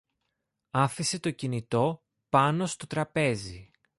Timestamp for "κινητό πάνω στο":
1.31-2.87